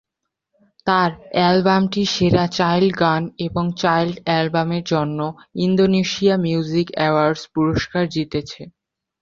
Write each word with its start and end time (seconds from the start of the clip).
তার 0.87 1.09
অ্যালবামটি 1.33 2.01
সেরা 2.13 2.45
চাইল্ড 2.57 2.91
গান 3.01 3.23
এবং 3.45 3.65
চাইল্ড 3.81 4.15
অ্যালবামের 4.23 4.83
জন্য 4.85 5.19
ইন্দোনেশিয়া 5.65 6.35
মিউজিক 6.45 6.87
অ্যাওয়ার্ডস 6.93 7.43
পুরস্কার 7.53 8.03
জিতেছে। 8.15 8.61